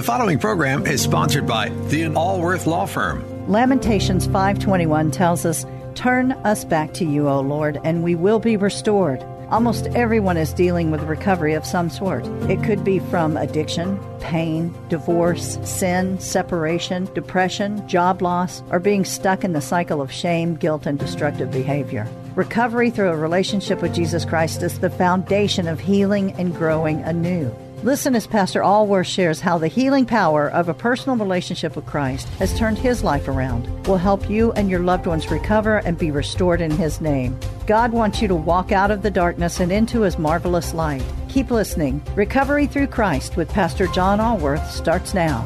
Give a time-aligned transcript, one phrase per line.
[0.00, 3.22] The following program is sponsored by the Allworth Law Firm.
[3.48, 8.56] Lamentations 5:21 tells us, "Turn us back to you, O Lord, and we will be
[8.56, 12.26] restored." Almost everyone is dealing with recovery of some sort.
[12.48, 19.44] It could be from addiction, pain, divorce, sin, separation, depression, job loss, or being stuck
[19.44, 22.06] in the cycle of shame, guilt, and destructive behavior.
[22.36, 27.50] Recovery through a relationship with Jesus Christ is the foundation of healing and growing anew.
[27.82, 32.28] Listen as Pastor Allworth shares how the healing power of a personal relationship with Christ
[32.38, 36.10] has turned his life around, will help you and your loved ones recover and be
[36.10, 37.40] restored in his name.
[37.66, 41.02] God wants you to walk out of the darkness and into his marvelous light.
[41.30, 42.02] Keep listening.
[42.14, 45.42] Recovery Through Christ with Pastor John Allworth starts now.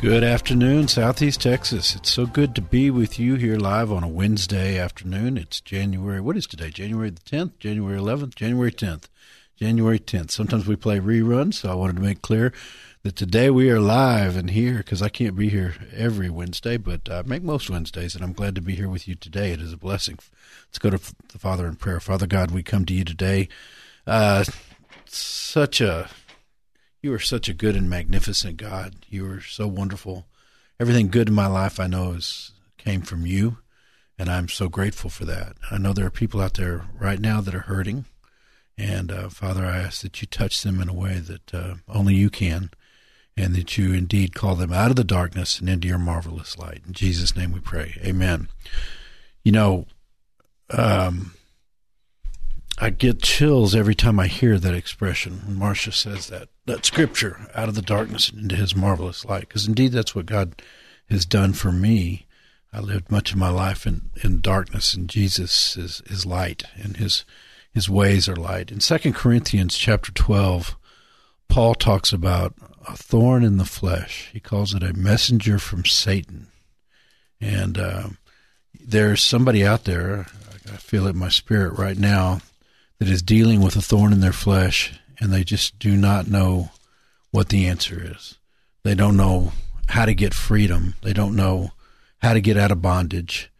[0.00, 1.94] Good afternoon, Southeast Texas.
[1.94, 5.36] It's so good to be with you here live on a Wednesday afternoon.
[5.36, 6.70] It's January, what is today?
[6.70, 9.08] January the 10th, January 11th, January 10th.
[9.58, 10.30] January 10th.
[10.30, 12.52] Sometimes we play reruns, so I wanted to make clear
[13.02, 17.10] that today we are live and here because I can't be here every Wednesday, but
[17.10, 19.50] I make most Wednesdays, and I'm glad to be here with you today.
[19.50, 20.16] It is a blessing.
[20.68, 21.98] Let's go to the Father in prayer.
[21.98, 23.48] Father God, we come to you today.
[24.06, 24.44] Uh,
[25.06, 26.08] such a,
[27.02, 28.94] you are such a good and magnificent God.
[29.08, 30.26] You are so wonderful.
[30.78, 33.58] Everything good in my life, I know, is came from you,
[34.16, 35.56] and I'm so grateful for that.
[35.68, 38.04] I know there are people out there right now that are hurting
[38.78, 42.14] and uh, Father, I ask that you touch them in a way that uh, only
[42.14, 42.70] you can,
[43.36, 46.82] and that you indeed call them out of the darkness and into your marvelous light.
[46.86, 48.00] In Jesus' name we pray.
[48.04, 48.48] Amen.
[49.42, 49.86] You know,
[50.70, 51.34] um,
[52.80, 57.48] I get chills every time I hear that expression when Marcia says that, that scripture,
[57.54, 60.62] out of the darkness and into his marvelous light, because indeed that's what God
[61.10, 62.26] has done for me.
[62.72, 66.98] I lived much of my life in, in darkness, and Jesus is, is light, and
[66.98, 67.24] his
[67.78, 68.72] his ways are light.
[68.72, 70.76] In 2 Corinthians chapter 12,
[71.48, 72.56] Paul talks about
[72.88, 74.30] a thorn in the flesh.
[74.32, 76.48] He calls it a messenger from Satan.
[77.40, 78.08] And uh,
[78.74, 80.26] there's somebody out there,
[80.66, 82.40] I feel it in my spirit right now,
[82.98, 86.70] that is dealing with a thorn in their flesh, and they just do not know
[87.30, 88.38] what the answer is.
[88.82, 89.52] They don't know
[89.88, 90.96] how to get freedom.
[91.02, 91.70] They don't know
[92.22, 93.52] how to get out of bondage.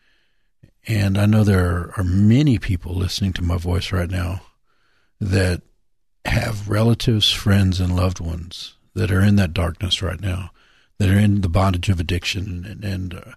[0.88, 4.40] And I know there are many people listening to my voice right now
[5.20, 5.60] that
[6.24, 10.50] have relatives, friends, and loved ones that are in that darkness right now,
[10.98, 12.64] that are in the bondage of addiction.
[12.64, 13.32] And, and uh,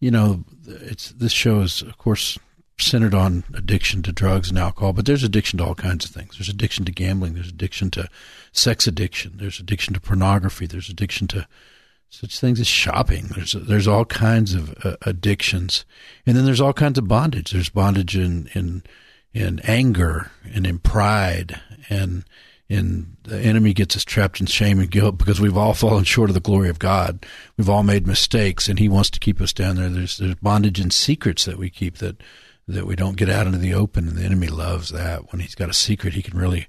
[0.00, 2.38] you know, it's this show is, of course,
[2.78, 6.38] centered on addiction to drugs and alcohol, but there's addiction to all kinds of things.
[6.38, 7.34] There's addiction to gambling.
[7.34, 8.08] There's addiction to
[8.52, 9.34] sex addiction.
[9.36, 10.66] There's addiction to pornography.
[10.66, 11.46] There's addiction to
[12.20, 13.30] such things as shopping.
[13.34, 15.84] There's there's all kinds of uh, addictions,
[16.26, 17.50] and then there's all kinds of bondage.
[17.50, 18.82] There's bondage in in
[19.32, 21.60] in anger and in pride,
[21.90, 22.24] and
[22.68, 26.30] in the enemy gets us trapped in shame and guilt because we've all fallen short
[26.30, 27.26] of the glory of God.
[27.56, 29.88] We've all made mistakes, and He wants to keep us down there.
[29.88, 32.22] There's there's bondage in secrets that we keep that
[32.66, 35.32] that we don't get out into the open, and the enemy loves that.
[35.32, 36.66] When he's got a secret, he can really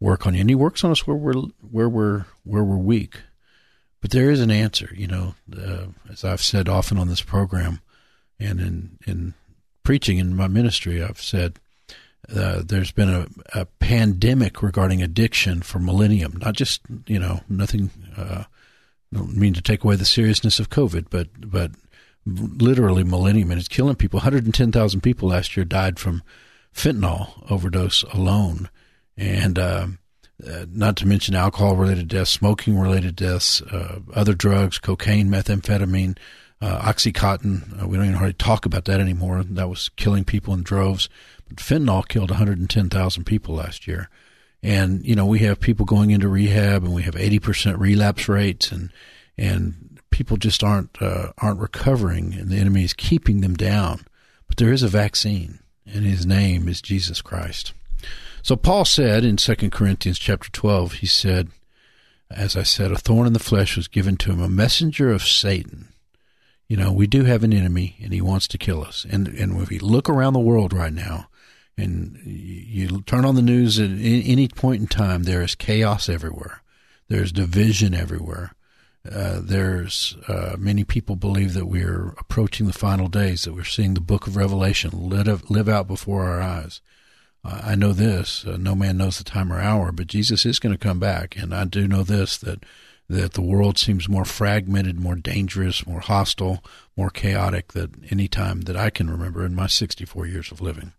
[0.00, 1.34] work on you, and he works on us where we're
[1.70, 3.20] where we're where we're weak.
[4.06, 7.80] But there is an answer, you know, uh, as I've said often on this program
[8.38, 9.34] and in, in
[9.82, 11.58] preaching in my ministry, I've said
[12.32, 16.38] uh, there's been a, a, pandemic regarding addiction for millennium.
[16.40, 18.44] Not just, you know, nothing, uh,
[19.12, 21.72] don't mean to take away the seriousness of COVID, but, but
[22.24, 23.50] literally millennium.
[23.50, 24.18] And it's killing people.
[24.18, 26.22] 110,000 people last year died from
[26.72, 28.70] fentanyl overdose alone.
[29.16, 29.98] And, um,
[30.44, 36.18] uh, not to mention alcohol related deaths, smoking related deaths, uh, other drugs, cocaine, methamphetamine,
[36.60, 37.82] uh, Oxycontin.
[37.82, 39.42] Uh, we don't even hardly talk about that anymore.
[39.42, 41.08] That was killing people in droves.
[41.48, 44.10] But fentanyl killed 110,000 people last year.
[44.62, 48.72] And, you know, we have people going into rehab and we have 80% relapse rates
[48.72, 48.90] and,
[49.38, 54.06] and people just aren't, uh, aren't recovering and the enemy is keeping them down.
[54.48, 57.74] But there is a vaccine and his name is Jesus Christ.
[58.46, 61.48] So Paul said in 2 Corinthians chapter 12, he said,
[62.30, 65.26] as I said, a thorn in the flesh was given to him, a messenger of
[65.26, 65.88] Satan.
[66.68, 69.04] You know, we do have an enemy and he wants to kill us.
[69.10, 71.26] And, and if we look around the world right now
[71.76, 76.62] And you turn on the news at any point in time, there is chaos everywhere.
[77.08, 78.52] There's division everywhere.
[79.04, 83.94] Uh, there's uh, many people believe that we're approaching the final days, that we're seeing
[83.94, 86.80] the book of Revelation live, live out before our eyes.
[87.44, 90.74] I know this: uh, no man knows the time or hour, but Jesus is going
[90.74, 92.64] to come back, and I do know this that
[93.08, 96.64] that the world seems more fragmented, more dangerous, more hostile,
[96.96, 100.92] more chaotic than any time that I can remember in my 64 years of living.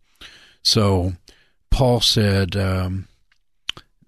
[0.63, 1.13] So,
[1.69, 3.09] Paul said um,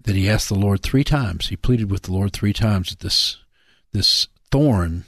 [0.02, 1.48] that he asked the Lord three times.
[1.48, 3.36] He pleaded with the Lord three times that this
[3.92, 5.04] this thorn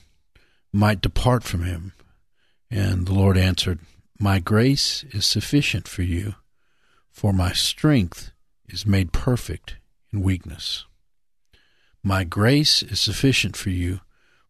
[0.73, 1.93] might depart from him.
[2.71, 3.81] And the Lord answered,
[4.19, 6.35] My grace is sufficient for you,
[7.13, 8.33] for my strength
[8.69, 9.77] is made perfect
[10.13, 10.87] in weakness.
[12.03, 14.01] My grace is sufficient for you,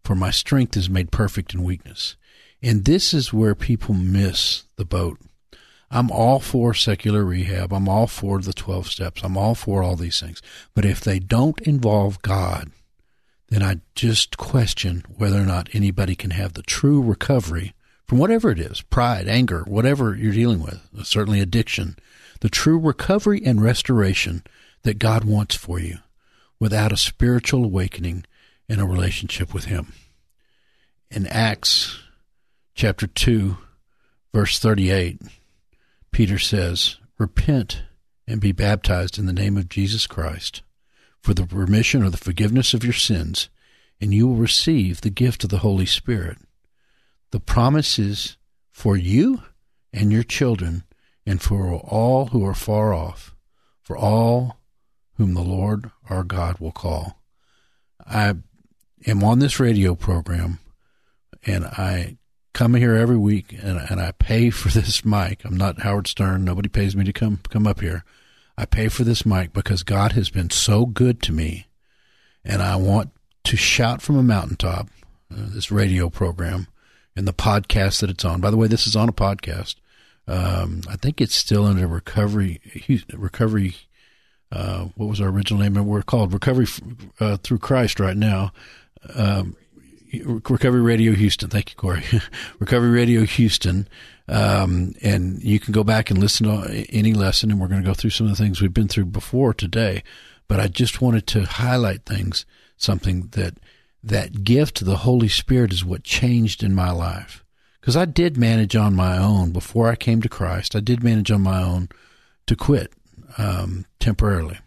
[0.04, 2.16] for my strength is made perfect in weakness.
[2.62, 5.18] And this is where people miss the boat.
[5.90, 7.72] I'm all for secular rehab.
[7.72, 9.22] I'm all for the 12 steps.
[9.22, 10.40] I'm all for all these things.
[10.74, 12.70] But if they don't involve God,
[13.50, 17.74] then I just question whether or not anybody can have the true recovery
[18.06, 21.96] from whatever it is pride, anger, whatever you're dealing with, certainly addiction
[22.42, 24.42] the true recovery and restoration
[24.82, 25.98] that God wants for you
[26.58, 28.24] without a spiritual awakening
[28.68, 29.92] and a relationship with Him.
[31.08, 32.00] In Acts
[32.74, 33.56] chapter 2,
[34.34, 35.22] verse 38,
[36.10, 37.84] Peter says, Repent
[38.26, 40.62] and be baptized in the name of Jesus Christ
[41.20, 43.50] for the remission or the forgiveness of your sins,
[44.00, 46.38] and you will receive the gift of the Holy Spirit.
[47.30, 48.36] The promise is
[48.72, 49.44] for you
[49.92, 50.82] and your children,
[51.26, 53.34] and for all who are far off,
[53.82, 54.58] for all
[55.16, 57.22] whom the Lord our God will call.
[58.06, 58.34] I
[59.06, 60.58] am on this radio program,
[61.46, 62.16] and I
[62.52, 65.44] come here every week, and, and I pay for this mic.
[65.44, 66.44] I'm not Howard Stern.
[66.44, 68.04] Nobody pays me to come come up here.
[68.56, 71.66] I pay for this mic because God has been so good to me,
[72.44, 73.10] and I want
[73.44, 74.88] to shout from a mountaintop
[75.30, 76.68] uh, this radio program
[77.16, 78.40] and the podcast that it's on.
[78.40, 79.76] By the way, this is on a podcast.
[80.28, 82.60] Um, I think it's still under recovery.
[83.12, 83.74] Recovery.
[84.50, 85.74] Uh, what was our original name?
[85.86, 86.66] We're called Recovery
[87.20, 88.52] uh, Through Christ right now.
[89.14, 89.56] Um,
[90.24, 91.48] Recovery Radio Houston.
[91.48, 92.04] Thank you, Corey.
[92.58, 93.88] Recovery Radio Houston.
[94.28, 97.86] Um, and you can go back and listen to any lesson, and we're going to
[97.86, 100.02] go through some of the things we've been through before today.
[100.48, 102.44] But I just wanted to highlight things,
[102.76, 103.54] something that
[104.02, 107.44] that gift the Holy Spirit is what changed in my life.
[107.82, 110.76] Because I did manage on my own before I came to Christ.
[110.76, 111.88] I did manage on my own
[112.46, 112.92] to quit
[113.36, 114.60] um, temporarily.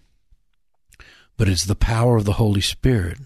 [1.37, 3.19] But it's the power of the Holy Spirit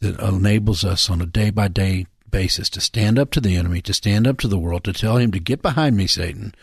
[0.00, 3.80] that enables us on a day by day basis to stand up to the enemy,
[3.80, 6.54] to stand up to the world, to tell him to get behind me, Satan,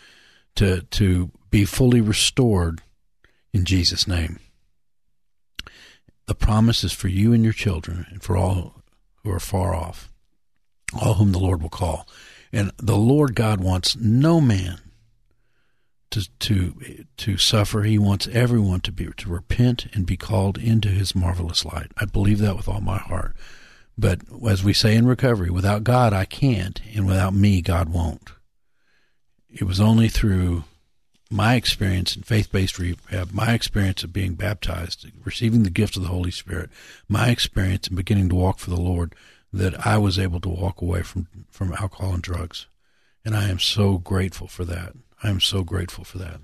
[0.54, 2.82] to to be fully restored
[3.52, 4.38] in Jesus' name.
[6.26, 8.82] The promise is for you and your children and for all
[9.24, 10.12] who are far off,
[11.02, 12.06] all whom the Lord will call.
[12.54, 14.78] And the Lord God wants no man
[16.10, 17.82] to to to suffer.
[17.82, 21.90] He wants everyone to be to repent and be called into his marvelous light.
[21.98, 23.34] I believe that with all my heart.
[23.98, 28.30] But as we say in recovery, without God, I can't, and without me, God won't.
[29.48, 30.62] It was only through
[31.30, 36.02] my experience in faith based rehab, my experience of being baptized, receiving the gift of
[36.02, 36.70] the Holy Spirit,
[37.08, 39.16] my experience in beginning to walk for the Lord,
[39.54, 42.66] that I was able to walk away from, from alcohol and drugs.
[43.24, 44.94] And I am so grateful for that.
[45.22, 46.40] I am so grateful for that.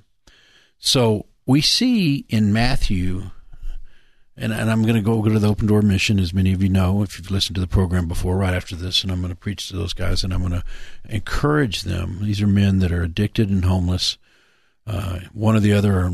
[0.79, 3.31] So we see in Matthew
[4.41, 6.63] and, and I'm going to go, go to the Open Door Mission, as many of
[6.63, 9.33] you know, if you've listened to the program before, right after this, and I'm going
[9.33, 10.65] to preach to those guys, and I'm going to
[11.11, 12.21] encourage them.
[12.23, 14.17] These are men that are addicted and homeless.
[14.87, 16.11] Uh, one or the other, or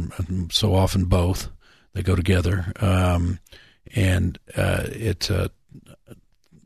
[0.50, 1.50] so often both.
[1.92, 3.38] They go together, um,
[3.94, 5.50] and uh, it's a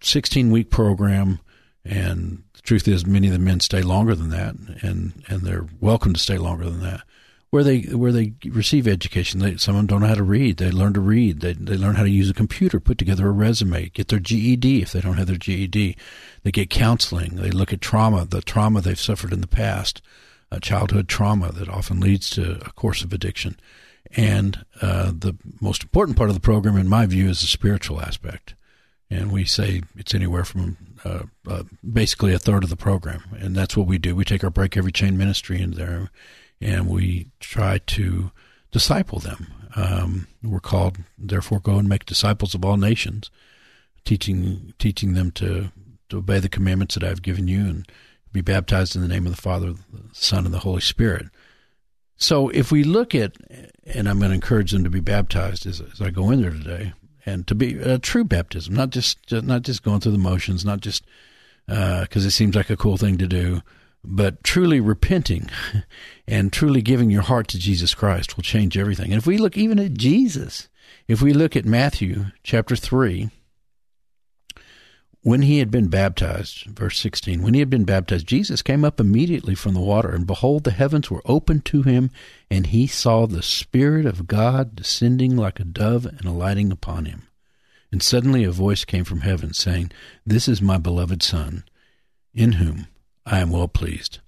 [0.02, 1.40] 16 week program.
[1.84, 5.66] And the truth is, many of the men stay longer than that, and and they're
[5.80, 7.02] welcome to stay longer than that
[7.50, 9.40] where they where they receive education.
[9.40, 10.56] They, some of them don't know how to read.
[10.56, 11.40] They learn to read.
[11.40, 14.82] They they learn how to use a computer, put together a resume, get their GED
[14.82, 15.96] if they don't have their GED.
[16.42, 17.36] They get counseling.
[17.36, 20.00] They look at trauma, the trauma they've suffered in the past,
[20.50, 23.58] uh, childhood trauma that often leads to a course of addiction.
[24.16, 28.00] And uh, the most important part of the program, in my view, is the spiritual
[28.00, 28.54] aspect.
[29.10, 33.56] And we say it's anywhere from uh, uh basically a third of the program, and
[33.56, 34.14] that's what we do.
[34.14, 36.10] We take our break every chain ministry in there
[36.60, 38.30] and we try to
[38.70, 39.46] disciple them.
[39.76, 43.30] Um, we're called, therefore, go and make disciples of all nations,
[44.04, 45.70] teaching teaching them to,
[46.08, 47.90] to obey the commandments that I've given you and
[48.32, 51.26] be baptized in the name of the Father, the Son, and the Holy Spirit.
[52.16, 53.36] So if we look at,
[53.86, 56.50] and I'm going to encourage them to be baptized as, as I go in there
[56.50, 56.92] today,
[57.26, 60.80] and to be a true baptism, not just not just going through the motions, not
[60.80, 61.04] just
[61.66, 63.62] because uh, it seems like a cool thing to do,
[64.02, 65.48] but truly repenting
[66.26, 69.12] and truly giving your heart to Jesus Christ will change everything.
[69.12, 70.68] And if we look even at Jesus,
[71.06, 73.30] if we look at Matthew chapter 3,
[75.22, 78.98] when he had been baptized, verse 16, when he had been baptized, Jesus came up
[78.98, 82.10] immediately from the water, and behold, the heavens were opened to him,
[82.50, 87.28] and he saw the Spirit of God descending like a dove and alighting upon him.
[87.92, 89.92] And suddenly a voice came from heaven, saying,
[90.24, 91.64] This is my beloved Son,
[92.32, 92.86] in whom
[93.26, 94.20] I am well pleased.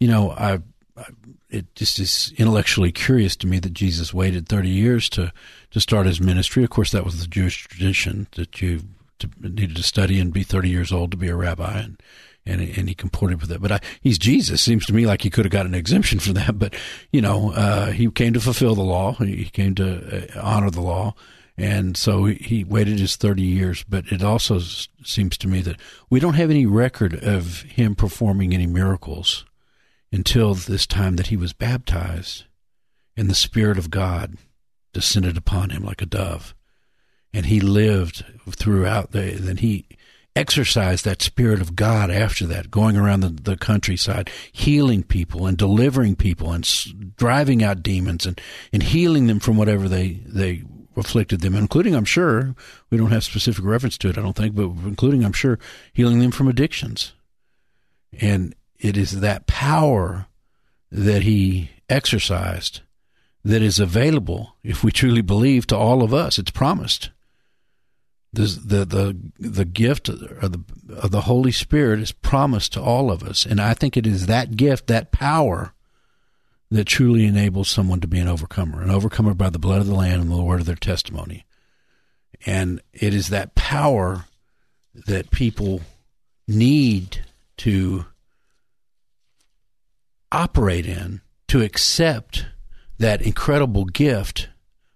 [0.00, 0.58] You know, I,
[0.96, 1.04] I,
[1.50, 5.32] it just is intellectually curious to me that Jesus waited 30 years to,
[5.70, 6.64] to start his ministry.
[6.64, 8.80] Of course, that was the Jewish tradition that you
[9.22, 12.02] to, needed to study and be 30 years old to be a rabbi, and
[12.44, 13.60] and and he comported with it.
[13.60, 14.62] But I, he's Jesus.
[14.62, 16.58] Seems to me like he could have got an exemption for that.
[16.58, 16.74] But
[17.12, 19.14] you know, uh, he came to fulfill the law.
[19.14, 21.14] He came to uh, honor the law,
[21.56, 23.84] and so he waited his 30 years.
[23.88, 25.76] But it also seems to me that
[26.10, 29.44] we don't have any record of him performing any miracles
[30.10, 32.44] until this time that he was baptized,
[33.16, 34.36] and the Spirit of God
[34.92, 36.54] descended upon him like a dove
[37.32, 39.86] and he lived throughout the then he
[40.34, 45.58] exercised that spirit of God after that, going around the, the countryside, healing people and
[45.58, 48.40] delivering people and s- driving out demons and,
[48.72, 50.62] and healing them from whatever they, they
[50.96, 52.54] afflicted them, including, I'm sure,
[52.90, 55.58] we don't have specific reference to it, I don't think, but including, I'm sure,
[55.92, 57.12] healing them from addictions.
[58.20, 60.26] And it is that power
[60.90, 62.80] that he exercised
[63.44, 66.38] that is available, if we truly believe, to all of us.
[66.38, 67.10] It's promised
[68.32, 73.10] the the the the gift of the of the Holy Spirit is promised to all
[73.10, 75.74] of us, and I think it is that gift, that power,
[76.70, 79.94] that truly enables someone to be an overcomer, an overcomer by the blood of the
[79.94, 81.44] Lamb and the word of their testimony,
[82.46, 84.24] and it is that power
[84.94, 85.82] that people
[86.48, 87.24] need
[87.58, 88.06] to
[90.30, 92.46] operate in to accept
[92.98, 94.48] that incredible gift.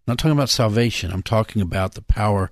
[0.06, 1.12] I'm not talking about salvation.
[1.12, 2.50] I'm talking about the power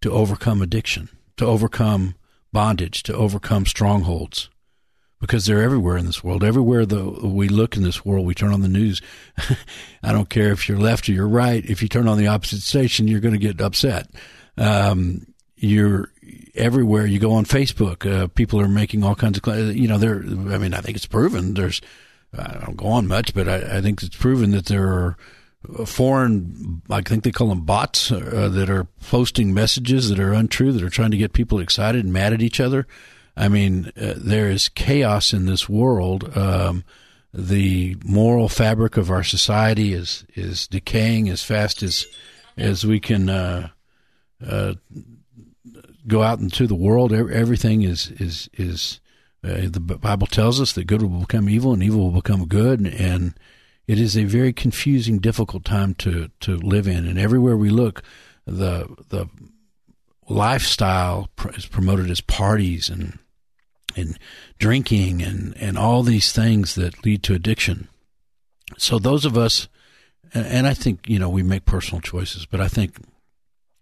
[0.00, 2.14] to overcome addiction, to overcome
[2.52, 4.48] bondage, to overcome strongholds,
[5.20, 6.44] because they're everywhere in this world.
[6.44, 9.02] Everywhere the, we look in this world, we turn on the news.
[10.02, 11.64] I don't care if you're left or you're right.
[11.64, 14.10] If you turn on the opposite station, you're going to get upset.
[14.56, 15.26] Um,
[15.56, 16.12] you're
[16.54, 17.06] everywhere.
[17.06, 20.16] You go on Facebook, uh, people are making all kinds of, you know, there.
[20.18, 21.54] I mean, I think it's proven.
[21.54, 21.80] There's,
[22.36, 25.16] I don't go on much, but I, I think it's proven that there are
[25.84, 30.72] foreign, I think they call them bots, uh, that are posting messages that are untrue,
[30.72, 32.86] that are trying to get people excited and mad at each other.
[33.36, 36.36] I mean, uh, there is chaos in this world.
[36.36, 36.84] Um,
[37.32, 42.06] the moral fabric of our society is is decaying as fast as
[42.56, 43.68] as we can uh,
[44.44, 44.74] uh
[46.06, 47.12] go out into the world.
[47.12, 49.00] Everything is is is
[49.44, 52.80] uh, the Bible tells us that good will become evil and evil will become good,
[52.80, 53.34] and
[53.88, 57.06] it is a very confusing, difficult time to, to live in.
[57.06, 58.02] And everywhere we look,
[58.46, 59.28] the the
[60.28, 63.18] lifestyle is promoted as parties and
[63.96, 64.18] and
[64.58, 67.88] drinking and, and all these things that lead to addiction.
[68.76, 69.66] So those of us,
[70.34, 72.98] and I think you know we make personal choices, but I think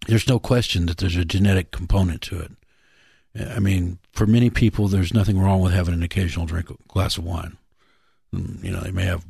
[0.06, 2.52] there's no question that there's a genetic component to it.
[3.50, 7.24] I mean, for many people, there's nothing wrong with having an occasional drink, glass of
[7.24, 7.58] wine.
[8.34, 9.24] Mm, you know, they may have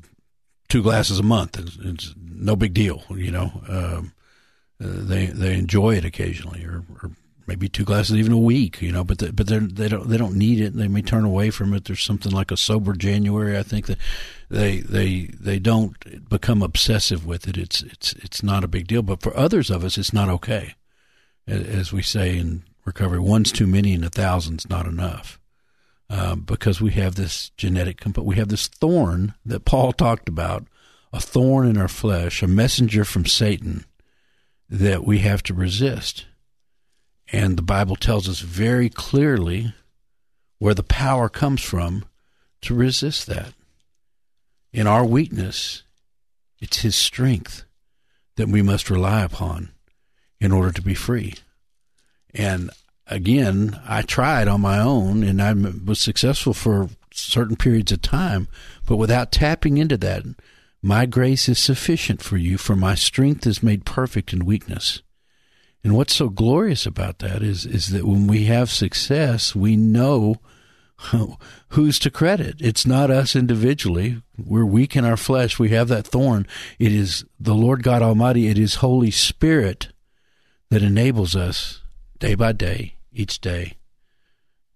[0.68, 1.58] two glasses a month.
[1.58, 3.52] It's, it's no big deal, you know.
[3.68, 4.12] Um,
[4.82, 7.10] uh, they they enjoy it occasionally, or, or
[7.46, 9.04] maybe two glasses even a week, you know.
[9.04, 10.74] But the, but they they don't they don't need it.
[10.74, 11.84] They may turn away from it.
[11.84, 13.56] There's something like a sober January.
[13.56, 13.98] I think that
[14.50, 17.56] they they they don't become obsessive with it.
[17.56, 19.02] It's it's it's not a big deal.
[19.02, 20.74] But for others of us, it's not okay.
[21.48, 25.38] As we say in recovery, one's too many and a thousand's not enough.
[26.08, 28.28] Um, because we have this genetic component.
[28.28, 30.64] We have this thorn that Paul talked about,
[31.12, 33.84] a thorn in our flesh, a messenger from Satan
[34.68, 36.26] that we have to resist.
[37.32, 39.74] And the Bible tells us very clearly
[40.58, 42.04] where the power comes from
[42.62, 43.52] to resist that.
[44.72, 45.82] In our weakness,
[46.60, 47.64] it's His strength
[48.36, 49.70] that we must rely upon
[50.40, 51.34] in order to be free.
[52.34, 52.70] And
[53.06, 58.48] again, I tried on my own and I was successful for certain periods of time,
[58.86, 60.24] but without tapping into that,
[60.82, 65.02] my grace is sufficient for you, for my strength is made perfect in weakness.
[65.82, 70.36] And what's so glorious about that is, is that when we have success, we know
[71.68, 72.56] who's to credit?
[72.58, 74.20] It's not us individually.
[74.36, 75.58] We're weak in our flesh.
[75.58, 76.46] We have that thorn.
[76.78, 78.48] It is the Lord God Almighty.
[78.48, 79.88] It is Holy Spirit
[80.70, 81.82] that enables us
[82.18, 83.76] day by day, each day,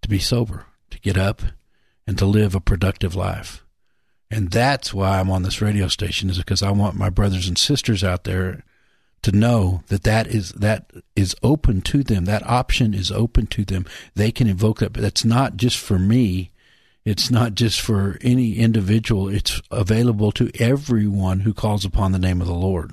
[0.03, 1.43] to be sober, to get up,
[2.07, 3.65] and to live a productive life.
[4.31, 7.59] And that's why I'm on this radio station is because I want my brothers and
[7.59, 8.65] sisters out there
[9.23, 12.25] to know that that is that is open to them.
[12.25, 13.87] That option is open to them.
[14.15, 16.51] They can invoke that, but that's not just for me.
[17.05, 19.29] It's not just for any individual.
[19.29, 22.93] It's available to everyone who calls upon the name of the Lord,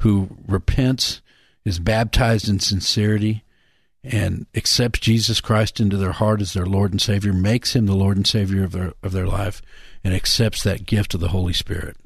[0.00, 1.20] who repents,
[1.64, 3.44] is baptized in sincerity,
[4.04, 7.94] and accepts Jesus Christ into their heart as their Lord and Savior, makes him the
[7.94, 9.60] Lord and Savior of their of their life,
[10.04, 11.96] and accepts that gift of the Holy Spirit.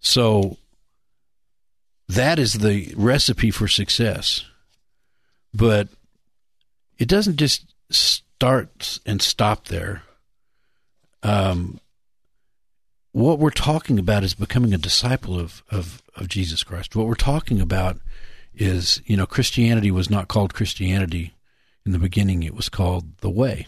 [0.00, 0.58] So
[2.08, 4.44] that is the recipe for success.
[5.54, 5.88] But
[6.98, 10.02] it doesn't just start and stop there.
[11.22, 11.78] Um,
[13.12, 16.96] what we're talking about is becoming a disciple of, of, of Jesus Christ.
[16.96, 17.98] What we're talking about
[18.54, 21.34] is, you know, Christianity was not called Christianity
[21.84, 23.66] in the beginning, it was called the way.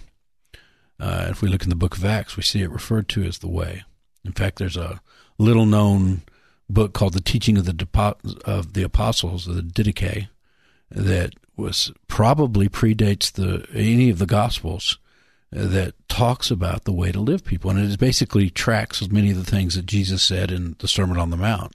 [1.01, 3.39] Uh, if we look in the book of Acts, we see it referred to as
[3.39, 3.83] the way.
[4.25, 5.01] In fact, there's a
[5.39, 6.23] little known
[6.71, 10.29] book called The Teaching of the Depo- of the Apostles, the Didache,
[10.91, 14.99] that was probably predates the any of the Gospels
[15.51, 19.51] that talks about the way to live people, and it basically tracks many of the
[19.51, 21.75] things that Jesus said in the Sermon on the Mount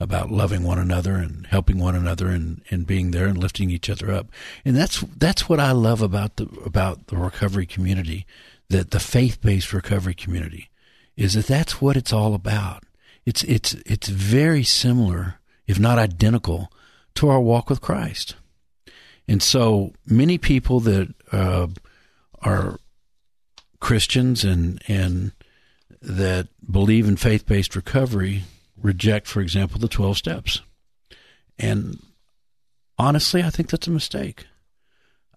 [0.00, 3.90] about loving one another and helping one another and, and being there and lifting each
[3.90, 4.28] other up.
[4.64, 8.26] And that's that's what I love about the about the recovery community,
[8.68, 10.70] that the faith based recovery community,
[11.16, 12.84] is that that's what it's all about.
[13.26, 16.70] It's it's it's very similar, if not identical,
[17.16, 18.36] to our walk with Christ.
[19.26, 21.66] And so many people that uh,
[22.40, 22.78] are
[23.80, 25.32] Christians and and
[26.00, 28.44] that believe in faith based recovery
[28.82, 30.60] reject, for example, the twelve steps.
[31.58, 32.00] And
[32.98, 34.46] honestly, I think that's a mistake.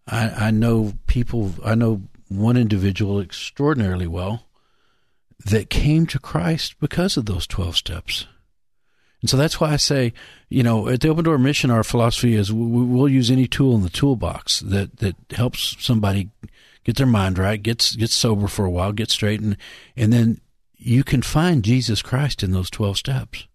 [0.08, 1.54] I, I know people.
[1.64, 4.46] I know one individual extraordinarily well
[5.46, 8.28] that came to Christ because of those 12 steps.
[9.22, 10.14] And so that's why I say,
[10.50, 13.84] you know, at the Open Door Mission, our philosophy is we'll use any tool in
[13.84, 16.30] the toolbox that, that helps somebody
[16.84, 19.58] get their mind right, gets get sober for a while, get straight, and,
[19.96, 20.42] and then
[20.82, 23.48] you can find Jesus Christ in those 12 steps.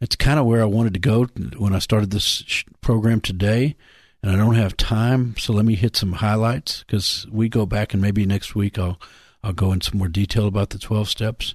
[0.00, 1.24] That's kind of where I wanted to go
[1.56, 3.76] when I started this program today.
[4.22, 7.92] And I don't have time, so let me hit some highlights because we go back
[7.92, 9.00] and maybe next week I'll
[9.44, 11.54] I'll go into more detail about the 12 steps.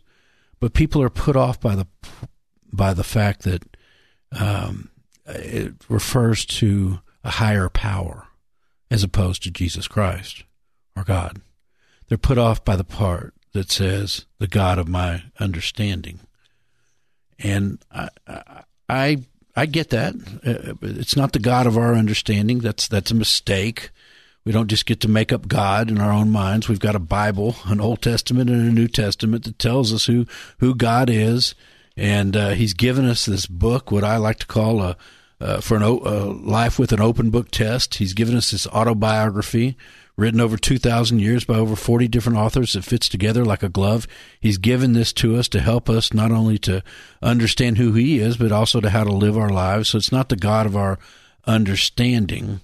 [0.62, 1.88] But people are put off by the
[2.72, 3.63] by the fact that
[4.32, 4.89] um,
[5.26, 8.28] it refers to a higher power
[8.89, 10.43] as opposed to Jesus Christ
[10.96, 11.41] or God.
[12.08, 16.20] They're put off by the part that says the God of my understanding,
[17.39, 18.10] and I
[18.89, 19.24] I
[19.56, 20.16] I get that.
[20.46, 22.60] Uh, it's not the God of our understanding.
[22.60, 23.92] That's that's a mistake.
[24.46, 26.68] We don't just get to make up God in our own minds.
[26.68, 30.26] We've got a Bible, an Old Testament and a New Testament that tells us who,
[30.60, 31.56] who God is.
[31.96, 34.98] And uh, He's given us this book, what I like to call a,
[35.39, 37.96] uh, for an, a life with an open book test.
[37.96, 39.78] He's given us this autobiography
[40.15, 44.08] written over 2,000 years by over 40 different authors that fits together like a glove.
[44.39, 46.84] He's given this to us to help us not only to
[47.21, 49.89] understand who He is, but also to how to live our lives.
[49.89, 50.99] So it's not the God of our
[51.45, 52.62] understanding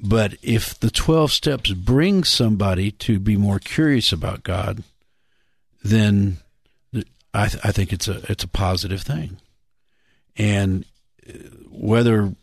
[0.00, 4.84] but if the 12 steps bring somebody to be more curious about God,
[5.82, 6.38] then
[7.34, 9.38] I, th- I think it's a it's a positive thing.
[10.36, 10.84] And
[11.28, 11.32] uh,
[11.68, 12.34] whether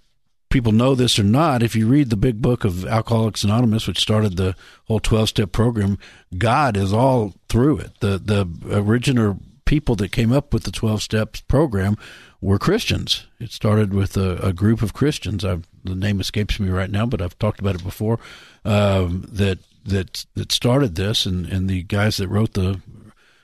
[0.56, 4.00] people know this or not, if you read the big book of Alcoholics Anonymous, which
[4.00, 6.00] started the whole 12 step program,
[6.38, 8.00] God is all through it.
[8.00, 11.98] The the original people that came up with the 12 steps program
[12.40, 13.28] were Christians.
[13.38, 15.44] It started with a, a group of Christians.
[15.44, 18.18] I've, the name escapes me right now, but I've talked about it before.
[18.64, 22.80] Um, that that that started this, and, and the guys that wrote the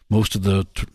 [0.09, 0.85] most of the t-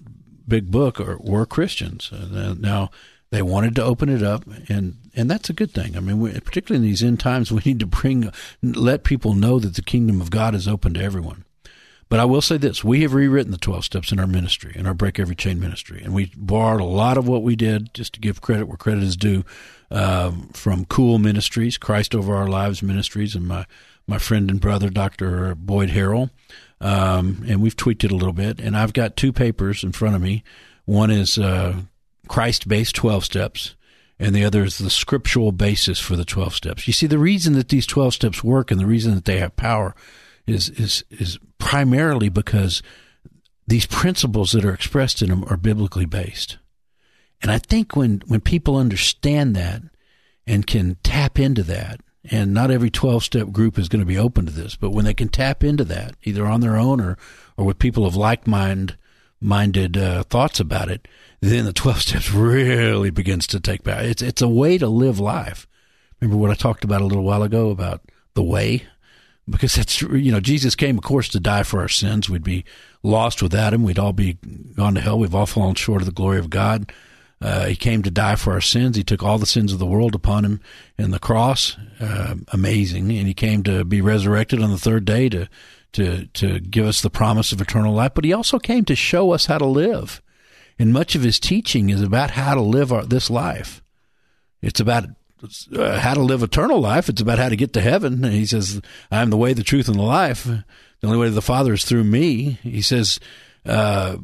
[0.48, 2.10] big book are, were Christians.
[2.10, 2.90] Now
[3.30, 5.96] they wanted to open it up, and and that's a good thing.
[5.96, 8.30] I mean, particularly in these end times, we need to bring
[8.62, 11.44] let people know that the kingdom of God is open to everyone.
[12.08, 14.86] But I will say this we have rewritten the 12 steps in our ministry, in
[14.86, 16.02] our Break Every Chain ministry.
[16.04, 19.02] And we borrowed a lot of what we did, just to give credit where credit
[19.02, 19.44] is due,
[19.90, 23.66] um, from Cool Ministries, Christ Over Our Lives Ministries, and my,
[24.06, 25.56] my friend and brother, Dr.
[25.56, 26.30] Boyd Harrell.
[26.80, 28.60] Um, and we've tweaked it a little bit.
[28.60, 30.44] And I've got two papers in front of me.
[30.84, 31.74] One is uh,
[32.28, 33.74] Christ based 12 steps,
[34.18, 36.86] and the other is the scriptural basis for the 12 steps.
[36.86, 39.56] You see, the reason that these 12 steps work and the reason that they have
[39.56, 39.94] power
[40.46, 42.82] is is is primarily because
[43.66, 46.58] these principles that are expressed in them are biblically based.
[47.42, 49.82] And I think when when people understand that
[50.46, 54.18] and can tap into that, and not every 12 step group is going to be
[54.18, 57.16] open to this, but when they can tap into that, either on their own or,
[57.56, 58.96] or with people of like mind,
[59.40, 61.08] minded uh, thoughts about it,
[61.40, 64.04] then the 12 steps really begins to take back.
[64.04, 65.66] It's, it's a way to live life.
[66.20, 68.02] Remember what I talked about a little while ago about
[68.34, 68.84] the way?
[69.48, 72.28] Because that's, you know, Jesus came, of course, to die for our sins.
[72.28, 72.64] We'd be
[73.02, 73.84] lost without him.
[73.84, 74.38] We'd all be
[74.74, 75.18] gone to hell.
[75.18, 76.92] We've all fallen short of the glory of God.
[77.40, 78.96] Uh, he came to die for our sins.
[78.96, 80.60] He took all the sins of the world upon him
[80.98, 81.76] in the cross.
[82.00, 83.10] Uh, amazing.
[83.12, 85.48] And he came to be resurrected on the third day to,
[85.96, 88.12] to, to give us the promise of eternal life.
[88.14, 90.22] But he also came to show us how to live.
[90.78, 93.82] And much of his teaching is about how to live our, this life.
[94.62, 95.04] It's about
[95.76, 97.08] uh, how to live eternal life.
[97.08, 98.24] It's about how to get to heaven.
[98.24, 98.80] And he says,
[99.10, 100.44] I am the way, the truth, and the life.
[100.44, 102.58] The only way to the Father is through me.
[102.62, 103.18] He says,
[103.64, 104.16] uh,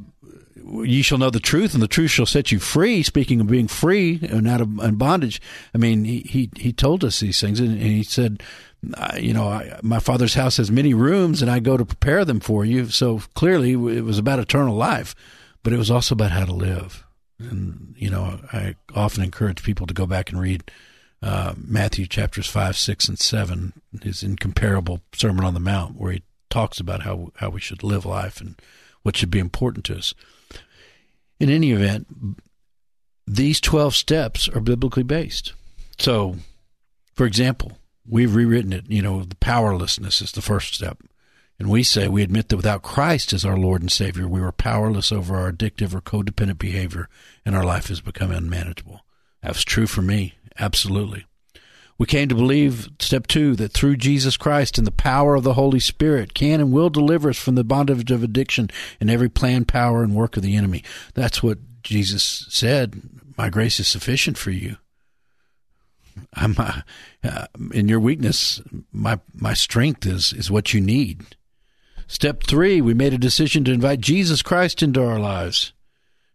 [0.85, 3.03] ye shall know the truth, and the truth shall set you free.
[3.03, 5.41] Speaking of being free and out of and bondage,
[5.75, 8.43] I mean, he he, he told us these things, and, and he said,
[9.19, 12.41] you know, I, my father's house has many rooms, and I go to prepare them
[12.41, 12.87] for you.
[12.89, 15.15] So clearly, it was about eternal life,
[15.63, 17.05] but it was also about how to live.
[17.39, 20.71] And you know, I often encourage people to go back and read
[21.23, 26.23] uh, Matthew chapters five, six, and seven, his incomparable Sermon on the Mount, where he
[26.51, 28.61] talks about how how we should live life and
[29.03, 30.15] what should be important to us.
[31.39, 32.07] In any event,
[33.27, 35.55] these 12 steps are biblically based.
[35.99, 36.37] So,
[37.15, 40.99] for example, we've rewritten it, you know, the powerlessness is the first step.
[41.59, 44.53] And we say we admit that without Christ as our Lord and Savior, we were
[44.53, 47.09] powerless over our addictive or codependent behavior
[47.45, 49.05] and our life has become unmanageable.
[49.43, 51.25] That's true for me, absolutely.
[51.99, 55.55] We came to believe, step two, that through Jesus Christ and the power of the
[55.55, 59.65] Holy Spirit can and will deliver us from the bondage of addiction and every plan,
[59.65, 60.83] power, and work of the enemy.
[61.15, 63.03] That's what Jesus said.
[63.37, 64.79] My grace is sufficient for you.
[66.35, 66.81] I'm uh,
[67.25, 68.61] uh, in your weakness.
[68.93, 71.37] My my strength is is what you need.
[72.07, 75.73] Step three, we made a decision to invite Jesus Christ into our lives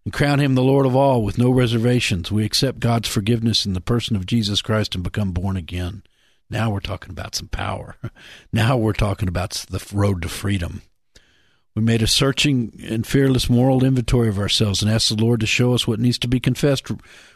[0.03, 2.31] and crown him the Lord of all with no reservations.
[2.31, 6.01] We accept God's forgiveness in the person of Jesus Christ and become born again.
[6.49, 7.97] Now we're talking about some power.
[8.53, 10.81] Now we're talking about the road to freedom.
[11.77, 15.45] We made a searching and fearless moral inventory of ourselves and asked the Lord to
[15.45, 16.89] show us what needs to be confessed,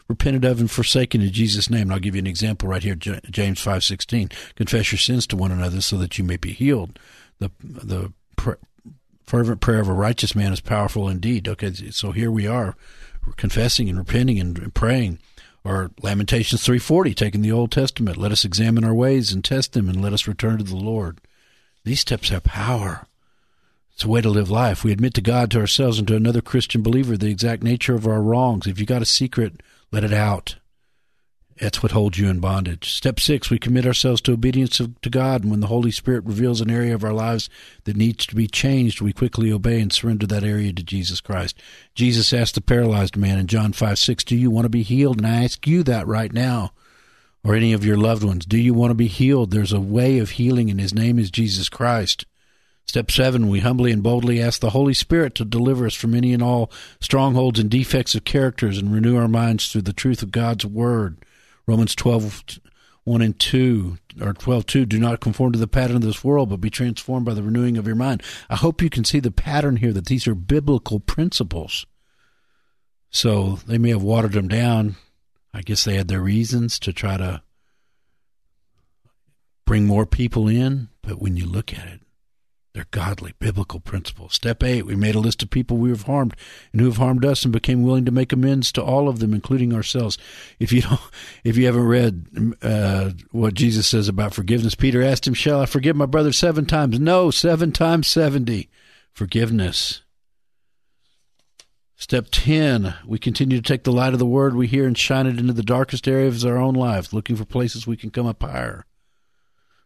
[0.08, 1.82] repented of, and forsaken in Jesus' name.
[1.82, 4.30] And I'll give you an example right here, James five sixteen.
[4.56, 6.98] Confess your sins to one another so that you may be healed.
[7.38, 8.12] The the
[9.26, 11.46] fervent prayer of a righteous man is powerful indeed.
[11.46, 12.74] Okay, so here we are,
[13.36, 15.20] confessing and repenting and praying.
[15.62, 19.88] Or Lamentations 3:40, taking the Old Testament, let us examine our ways and test them,
[19.88, 21.20] and let us return to the Lord.
[21.84, 23.06] These steps have power.
[24.02, 24.82] It's a way to live life.
[24.82, 28.04] We admit to God, to ourselves, and to another Christian believer the exact nature of
[28.04, 28.66] our wrongs.
[28.66, 29.62] If you got a secret,
[29.92, 30.56] let it out.
[31.60, 32.94] That's what holds you in bondage.
[32.94, 35.42] Step six, we commit ourselves to obedience to, God.
[35.42, 37.48] And when the Holy Spirit reveals an area of our lives
[37.84, 41.62] that needs to be changed, we quickly obey and surrender that area to Jesus Christ.
[41.94, 45.18] Jesus asked the paralyzed man in John 5 6, Do you want to be healed?
[45.18, 46.72] And I ask you that right now,
[47.44, 48.46] or any of your loved ones.
[48.46, 49.52] Do you want to be healed?
[49.52, 52.26] There's a way of healing, and his name is Jesus Christ.
[52.86, 56.34] Step seven, we humbly and boldly ask the Holy Spirit to deliver us from any
[56.34, 60.30] and all strongholds and defects of characters and renew our minds through the truth of
[60.30, 61.24] God's Word.
[61.66, 62.60] Romans 12,
[63.04, 66.50] 1 and 2, or 12, 2, do not conform to the pattern of this world,
[66.50, 68.22] but be transformed by the renewing of your mind.
[68.50, 71.86] I hope you can see the pattern here that these are biblical principles.
[73.10, 74.96] So they may have watered them down.
[75.54, 77.42] I guess they had their reasons to try to
[79.64, 82.01] bring more people in, but when you look at it,
[82.74, 84.32] they're godly, biblical principles.
[84.32, 86.34] Step eight, we made a list of people we have harmed
[86.72, 89.34] and who have harmed us and became willing to make amends to all of them,
[89.34, 90.16] including ourselves.
[90.58, 91.00] If you don't,
[91.44, 95.66] if you haven't read uh, what Jesus says about forgiveness, Peter asked him, "Shall I
[95.66, 98.70] forgive my brother seven times?" No, seven times seventy.
[99.12, 100.00] Forgiveness.
[101.94, 105.26] Step 10, we continue to take the light of the word we hear and shine
[105.28, 108.26] it into the darkest areas of our own lives, looking for places we can come
[108.26, 108.86] up higher.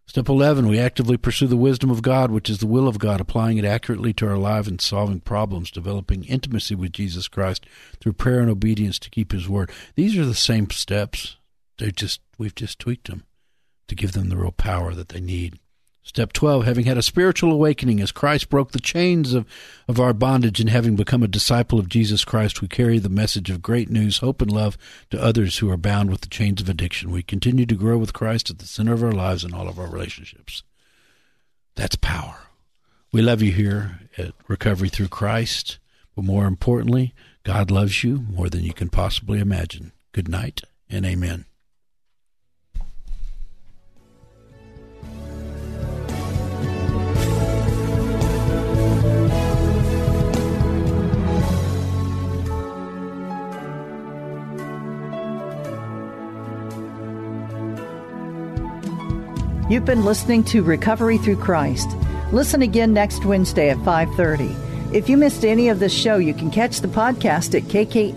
[0.08, 3.20] Step 11, we actively pursue the wisdom of God, which is the will of God,
[3.20, 7.66] applying it accurately to our life and solving problems, developing intimacy with Jesus Christ
[8.00, 9.70] through prayer and obedience to keep his word.
[9.96, 11.36] These are the same steps.
[11.78, 13.24] They just we've just tweaked them
[13.88, 15.58] to give them the real power that they need.
[16.06, 19.44] Step 12, having had a spiritual awakening as Christ broke the chains of,
[19.88, 23.50] of our bondage and having become a disciple of Jesus Christ, we carry the message
[23.50, 24.78] of great news, hope, and love
[25.10, 27.10] to others who are bound with the chains of addiction.
[27.10, 29.80] We continue to grow with Christ at the center of our lives and all of
[29.80, 30.62] our relationships.
[31.74, 32.38] That's power.
[33.10, 35.80] We love you here at Recovery Through Christ,
[36.14, 39.90] but more importantly, God loves you more than you can possibly imagine.
[40.12, 41.46] Good night and amen.
[59.76, 61.90] You've been listening to Recovery Through Christ.
[62.32, 64.56] Listen again next Wednesday at 5:30.
[64.90, 68.16] If you missed any of this show, you can catch the podcast at kkht.com.